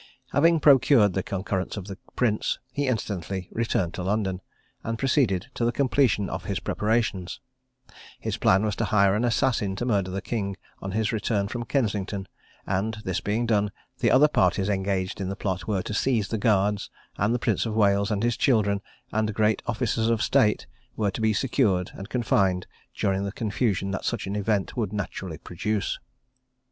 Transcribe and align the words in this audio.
Having 0.31 0.61
procured 0.61 1.13
the 1.13 1.21
concurrence 1.21 1.77
of 1.77 1.85
the 1.85 1.99
prince, 2.15 2.57
he 2.71 2.87
instantly 2.87 3.47
returned 3.51 3.93
to 3.93 4.01
London, 4.01 4.41
and 4.83 4.97
proceeded 4.97 5.51
to 5.53 5.63
the 5.63 5.71
completion 5.71 6.27
of 6.27 6.45
his 6.45 6.59
preparations 6.59 7.39
His 8.19 8.35
plan 8.35 8.65
was 8.65 8.75
to 8.77 8.85
hire 8.85 9.13
an 9.13 9.23
assassin 9.23 9.75
to 9.75 9.85
murder 9.85 10.09
the 10.09 10.19
king 10.23 10.57
on 10.81 10.93
his 10.93 11.11
return 11.11 11.47
from 11.49 11.65
Kensington; 11.65 12.27
and, 12.65 12.97
this 13.05 13.21
being 13.21 13.45
done, 13.45 13.71
the 13.99 14.09
other 14.09 14.27
parties 14.27 14.69
engaged 14.69 15.21
in 15.21 15.29
the 15.29 15.35
plot 15.35 15.67
were 15.67 15.83
to 15.83 15.93
seize 15.93 16.29
the 16.29 16.39
guards; 16.39 16.89
and 17.17 17.31
the 17.31 17.37
Prince 17.37 17.67
of 17.67 17.75
Wales 17.75 18.09
and 18.09 18.23
his 18.23 18.37
children, 18.37 18.81
and 19.11 19.29
the 19.29 19.33
great 19.33 19.61
officers 19.67 20.09
of 20.09 20.23
state, 20.23 20.65
were 20.95 21.11
to 21.11 21.21
be 21.21 21.31
secured, 21.31 21.91
and 21.93 22.09
confined 22.09 22.65
during 22.97 23.23
the 23.23 23.31
confusion 23.31 23.91
that 23.91 24.03
such 24.03 24.25
an 24.25 24.35
event 24.35 24.75
would 24.75 24.91
naturally 24.93 25.37
produce. 25.37 25.99